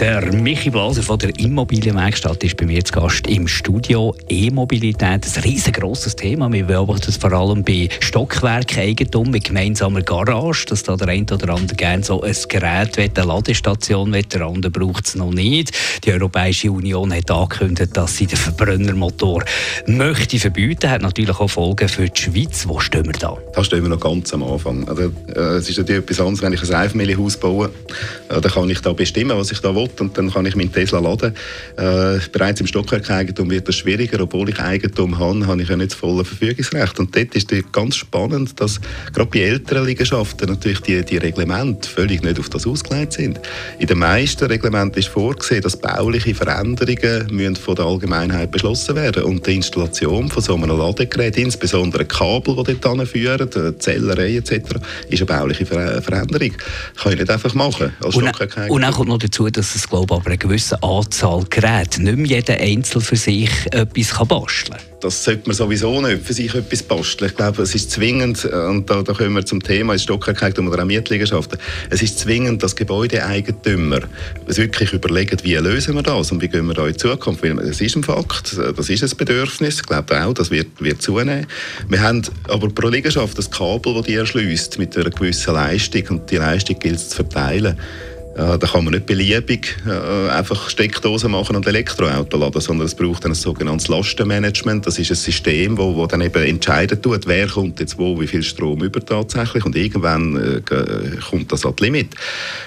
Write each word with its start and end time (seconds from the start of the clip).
Der 0.00 0.30
Michi 0.30 0.68
Blaser 0.68 1.02
von 1.02 1.18
der 1.18 1.30
Immobilienwerkstatt 1.38 2.44
ist 2.44 2.58
bei 2.58 2.66
mir 2.66 2.84
zu 2.84 2.92
Gast 2.92 3.26
im 3.28 3.48
Studio. 3.48 4.14
E-Mobilität, 4.28 5.24
ein 5.24 5.42
riesengroßes 5.42 6.16
Thema. 6.16 6.52
Wir 6.52 6.64
beobachten 6.64 7.08
es 7.08 7.16
vor 7.16 7.32
allem 7.32 7.64
bei 7.64 7.88
Stockwerkeigentum 8.00 9.30
mit 9.30 9.44
gemeinsamer 9.44 10.02
Garage, 10.02 10.66
dass 10.66 10.82
da 10.82 10.96
der 10.96 11.08
eine 11.08 11.24
oder 11.32 11.54
andere 11.54 11.74
gerne 11.74 12.04
so 12.04 12.20
ein 12.20 12.36
Gerät 12.46 12.98
will, 12.98 13.10
eine 13.14 13.26
Ladestation 13.26 14.12
will, 14.12 14.22
der 14.24 14.42
andere 14.42 14.70
braucht 14.70 15.06
es 15.06 15.14
noch 15.14 15.32
nicht. 15.32 15.72
Die 16.04 16.12
Europäische 16.12 16.70
Union 16.70 17.14
hat 17.14 17.30
angekündigt, 17.30 17.96
dass 17.96 18.18
sie 18.18 18.26
den 18.26 18.36
Verbrennermotor 18.36 19.44
möchte 19.86 20.38
verbieten. 20.38 20.90
Hat 20.90 21.00
natürlich 21.00 21.40
auch 21.40 21.48
Folgen 21.48 21.88
für 21.88 22.10
die 22.10 22.20
Schweiz. 22.20 22.68
Wo 22.68 22.80
stehen 22.80 23.06
wir 23.06 23.12
da? 23.12 23.38
Da 23.54 23.64
stehen 23.64 23.82
wir 23.82 23.88
noch 23.88 24.00
ganz 24.00 24.34
am 24.34 24.42
Anfang. 24.42 24.86
Also, 24.86 25.10
äh, 25.34 25.56
es 25.56 25.70
ist 25.70 25.78
natürlich 25.78 26.02
etwas 26.02 26.20
anderes, 26.20 26.42
wenn 26.42 26.52
ich 26.52 26.62
ein 26.62 26.74
Einfamilienhaus 26.74 27.38
baue. 27.38 27.70
Äh, 28.28 28.42
dann 28.42 28.52
kann 28.52 28.68
ich 28.68 28.80
da 28.80 28.92
bestimmen, 28.92 29.38
was 29.38 29.50
ich 29.50 29.60
da 29.60 29.74
will 29.74 29.85
und 30.00 30.16
dann 30.16 30.32
kann 30.32 30.46
ich 30.46 30.56
meinen 30.56 30.72
Tesla 30.72 30.98
laden. 30.98 31.34
Äh, 31.76 32.18
bereits 32.32 32.60
im 32.60 32.66
Stockwerkeigentum 32.66 33.50
wird 33.50 33.68
das 33.68 33.76
schwieriger. 33.76 34.20
Obwohl 34.20 34.48
ich 34.48 34.58
Eigentum 34.58 35.18
habe, 35.18 35.46
habe 35.46 35.62
ich 35.62 35.68
ja 35.68 35.76
nicht 35.76 35.92
das 35.92 35.98
volle 35.98 36.24
Verfügungsrecht. 36.24 36.98
Und 36.98 37.14
dort 37.16 37.34
ist 37.34 37.52
es 37.52 37.62
ganz 37.72 37.96
spannend, 37.96 38.60
dass 38.60 38.80
gerade 39.12 39.30
bei 39.30 39.40
älteren 39.40 39.86
Liegenschaften 39.86 40.48
natürlich 40.48 40.80
die, 40.80 41.04
die 41.04 41.18
Reglemente 41.18 41.88
völlig 41.88 42.22
nicht 42.22 42.38
auf 42.38 42.48
das 42.48 42.66
ausgelegt 42.66 43.14
sind. 43.14 43.40
In 43.78 43.86
den 43.86 43.98
meisten 43.98 44.46
Reglementen 44.46 44.98
ist 44.98 45.08
vorgesehen, 45.08 45.62
dass 45.62 45.76
bauliche 45.76 46.34
Veränderungen 46.34 47.26
müssen 47.30 47.56
von 47.56 47.74
der 47.74 47.84
Allgemeinheit 47.84 48.50
beschlossen 48.50 48.96
werden 48.96 49.24
und 49.24 49.46
die 49.46 49.56
Installation 49.56 50.28
von 50.28 50.42
so 50.42 50.54
einem 50.54 50.76
Ladegerät, 50.76 51.36
insbesondere 51.36 52.04
Kabel, 52.04 52.56
die 52.64 52.78
dort 52.80 53.08
führen, 53.08 53.48
Zellerei 53.78 54.36
etc., 54.36 54.76
ist 55.08 55.20
eine 55.20 55.26
bauliche 55.26 55.66
Veränderung. 55.66 56.52
Kann 56.96 57.12
ich 57.12 57.18
nicht 57.18 57.30
einfach 57.30 57.54
machen 57.54 57.92
als 58.02 58.16
und, 58.16 58.24
und 58.70 58.82
dann 58.82 58.92
kommt 58.92 59.08
noch 59.08 59.18
dazu, 59.18 59.48
dass 59.50 59.74
es 59.76 59.88
glaube 59.88 60.14
aber 60.14 60.26
eine 60.26 60.38
gewisse 60.38 60.82
Anzahl 60.82 61.44
Geräte 61.50 62.02
nicht 62.02 62.16
mehr 62.16 62.26
jeder 62.26 62.54
einzeln 62.54 63.00
für 63.00 63.16
sich 63.16 63.50
etwas 63.70 64.14
kann 64.14 64.28
basteln 64.28 64.78
kann. 64.78 64.86
Das 65.00 65.22
sollte 65.22 65.46
man 65.46 65.54
sowieso 65.54 66.00
nicht 66.00 66.22
für 66.22 66.32
sich 66.32 66.54
etwas 66.54 66.82
basteln. 66.82 67.30
Ich 67.30 67.36
glaube, 67.36 67.62
es 67.62 67.74
ist 67.74 67.90
zwingend, 67.90 68.44
und 68.46 68.88
da, 68.88 69.02
da 69.02 69.12
kommen 69.12 69.34
wir 69.34 69.44
zum 69.44 69.62
Thema, 69.62 69.94
ist 69.94 70.04
Stockwerkeigentum 70.04 70.68
oder 70.68 70.82
auch 70.82 70.86
Mietliegenschaften, 70.86 71.58
es 71.90 72.02
ist 72.02 72.18
zwingend, 72.18 72.62
dass 72.62 72.74
Gebäudeeigentümer 72.74 74.00
wirklich 74.46 74.92
überlegen, 74.92 75.38
wie 75.42 75.54
lösen 75.54 75.94
wir 75.94 76.02
das 76.02 76.32
und 76.32 76.40
wie 76.40 76.48
gehen 76.48 76.66
wir 76.66 76.74
da 76.74 76.86
in 76.86 76.96
Zukunft. 76.96 77.42
Weil 77.42 77.58
es 77.60 77.80
ist 77.80 77.96
ein 77.96 78.02
Fakt, 78.02 78.56
das 78.76 78.88
ist 78.88 79.04
ein 79.04 79.16
Bedürfnis, 79.16 79.76
ich 79.76 79.86
glaube 79.86 80.24
auch, 80.24 80.32
das 80.32 80.50
wird, 80.50 80.68
wird 80.80 81.02
zunehmen. 81.02 81.46
Wir 81.88 82.00
haben 82.00 82.22
aber 82.48 82.68
pro 82.70 82.88
Liegenschaft 82.88 83.36
das 83.38 83.50
Kabel, 83.50 83.94
das 83.94 84.06
die 84.06 84.14
erschließt, 84.14 84.78
mit 84.78 84.96
einer 84.96 85.10
gewissen 85.10 85.54
Leistung 85.54 86.02
und 86.08 86.30
die 86.30 86.36
Leistung 86.36 86.78
gilt 86.78 86.96
es 86.96 87.10
zu 87.10 87.16
verteilen. 87.16 87.78
Ja, 88.36 88.58
da 88.58 88.66
kann 88.66 88.84
man 88.84 88.92
nicht 88.92 89.06
beliebig 89.06 89.78
äh, 89.86 90.28
einfach 90.28 90.68
Steckdosen 90.68 91.30
machen 91.30 91.56
und 91.56 91.66
Elektroauto 91.66 92.36
laden, 92.36 92.60
sondern 92.60 92.86
es 92.86 92.94
braucht 92.94 93.24
ein 93.24 93.32
sogenanntes 93.32 93.88
Lastenmanagement. 93.88 94.86
Das 94.86 94.98
ist 94.98 95.10
ein 95.10 95.16
System, 95.16 95.78
wo, 95.78 95.96
wo 95.96 96.06
dann 96.06 96.20
eben 96.20 96.44
entscheiden 96.44 97.00
tut, 97.00 97.26
wer 97.26 97.46
kommt 97.46 97.80
jetzt 97.80 97.98
wo, 97.98 98.20
wie 98.20 98.26
viel 98.26 98.42
Strom 98.42 98.82
über 98.82 99.02
tatsächlich 99.02 99.64
und 99.64 99.74
irgendwann 99.74 100.36
äh, 100.36 100.60
kommt 101.30 101.50
das 101.50 101.64
an 101.64 101.72
das 101.76 101.80
Limit. 101.80 102.08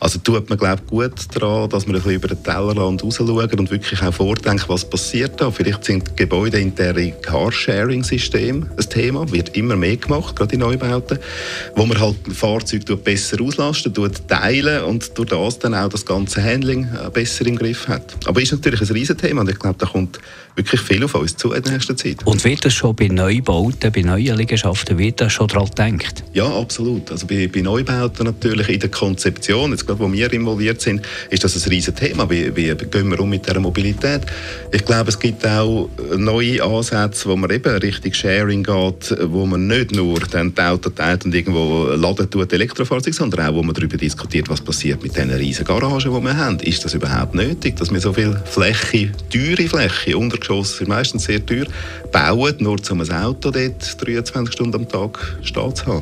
Also 0.00 0.18
tut 0.18 0.50
man 0.50 0.58
glaube 0.58 0.82
gut 0.86 1.14
daran, 1.32 1.70
dass 1.70 1.86
man 1.86 1.96
ein 1.96 2.02
bisschen 2.02 2.16
über 2.16 2.28
den 2.28 2.42
Tellerrand 2.42 3.02
raus 3.02 3.16
schauen 3.16 3.58
und 3.58 3.70
wirklich 3.70 4.02
auch 4.02 4.12
vordenken, 4.12 4.68
was 4.68 4.84
passiert 4.84 5.40
da. 5.40 5.50
Vielleicht 5.50 5.84
sind 5.84 6.14
gebäudeinterne 6.14 7.12
Carsharing-Systeme 7.22 8.66
ein 8.76 8.90
Thema, 8.90 9.32
wird 9.32 9.56
immer 9.56 9.76
mehr 9.76 9.96
gemacht, 9.96 10.36
gerade 10.36 10.52
in 10.52 10.60
Neubauten, 10.60 11.18
wo 11.74 11.86
man 11.86 11.98
halt 11.98 12.16
Fahrzeuge 12.34 12.96
besser 12.96 13.40
auslastet, 13.40 13.96
teilen 14.28 14.84
und 14.84 15.16
durch 15.16 15.30
das 15.30 15.53
das 15.54 15.58
dann 15.60 15.74
auch 15.74 15.88
das 15.88 16.04
ganze 16.04 16.42
Handling 16.42 16.84
äh, 16.84 17.10
besser 17.10 17.46
im 17.46 17.56
Griff 17.56 17.88
hat. 17.88 18.16
Aber 18.26 18.40
ist 18.40 18.52
natürlich 18.52 18.80
ein 18.80 18.88
Riesenthema 18.88 19.40
und 19.40 19.50
ich 19.50 19.58
glaube, 19.58 19.76
da 19.78 19.86
kommt 19.86 20.18
wirklich 20.56 20.80
viel 20.80 21.02
auf 21.04 21.14
uns 21.14 21.36
zu 21.36 21.52
in 21.52 21.62
der 21.62 21.72
nächsten 21.72 21.96
Zeit. 21.96 22.24
Und 22.24 22.44
wird 22.44 22.64
das 22.64 22.74
schon 22.74 22.94
bei 22.94 23.08
Neubauten, 23.08 23.90
bei 23.92 24.02
neuen 24.02 24.36
Liegenschaften, 24.36 24.98
wird 24.98 25.20
das 25.20 25.32
schon 25.32 25.48
daran 25.48 25.68
gedacht? 25.68 26.24
Ja, 26.32 26.46
absolut. 26.46 27.10
Also 27.10 27.26
bei, 27.26 27.48
bei 27.48 27.60
Neubauten 27.60 28.26
natürlich 28.26 28.68
in 28.68 28.80
der 28.80 28.90
Konzeption, 28.90 29.72
jetzt 29.72 29.86
gerade 29.86 30.00
wo 30.00 30.12
wir 30.12 30.32
involviert 30.32 30.80
sind, 30.80 31.02
ist 31.30 31.44
das 31.44 31.56
ein 31.56 31.68
Riesenthema. 31.70 32.28
Wie, 32.30 32.54
wie 32.54 32.74
gehen 32.74 33.10
wir 33.10 33.20
um 33.20 33.30
mit 33.30 33.46
der 33.46 33.58
Mobilität? 33.58 34.22
Ich 34.72 34.84
glaube, 34.84 35.10
es 35.10 35.18
gibt 35.18 35.44
auch 35.46 35.88
neue 36.16 36.62
Ansätze, 36.62 37.28
wo 37.28 37.36
man 37.36 37.50
eben 37.50 37.74
Richtung 37.76 38.12
Sharing 38.12 38.62
geht, 38.62 39.16
wo 39.22 39.46
man 39.46 39.66
nicht 39.66 39.92
nur 39.92 40.20
dann 40.20 40.54
die 40.54 40.60
Auto 40.60 40.90
teilt 40.90 41.24
und 41.24 41.34
irgendwo 41.34 41.86
laden 41.94 42.30
tut 42.30 42.52
Elektrofahrzeuge, 42.52 43.16
sondern 43.16 43.48
auch, 43.48 43.54
wo 43.54 43.62
man 43.62 43.74
darüber 43.74 43.96
diskutiert, 43.96 44.48
was 44.48 44.60
passiert 44.60 45.02
mit 45.02 45.16
diesen 45.16 45.30
riesen 45.44 45.64
Garagen, 45.66 46.14
die 46.14 46.24
wir 46.24 46.36
haben. 46.36 46.58
Ist 46.60 46.84
das 46.84 46.94
überhaupt 46.94 47.34
nötig, 47.34 47.76
dass 47.76 47.92
wir 47.92 48.00
so 48.00 48.14
viel 48.14 48.34
Fläche, 48.46 49.12
teure 49.30 49.68
Fläche, 49.68 50.16
Untergeschoss 50.16 50.78
sind 50.78 50.88
meistens 50.88 51.24
sehr 51.24 51.44
teuer, 51.44 51.66
bauen, 52.10 52.54
nur 52.60 52.78
um 52.90 53.00
ein 53.02 53.12
Auto 53.12 53.50
dort 53.50 54.06
23 54.06 54.54
Stunden 54.54 54.76
am 54.76 54.88
Tag 54.88 55.36
stehen 55.42 55.74
zu 55.74 55.86
haben? 55.86 56.00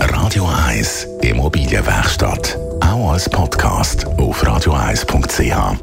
Radio 0.00 0.46
1 0.68 1.06
Immobilienwerkstatt. 1.22 2.58
Auch 2.80 3.12
als 3.12 3.28
Podcast 3.30 4.06
auf 4.18 4.44
radio1.ch. 4.44 5.78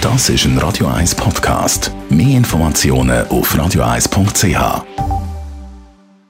Das 0.00 0.28
ist 0.28 0.44
ein 0.44 0.56
Radio 0.58 0.86
1 0.86 1.14
Podcast. 1.14 1.90
Mehr 2.08 2.36
Informationen 2.36 3.26
auf 3.28 3.54
radio1.ch. 3.54 5.13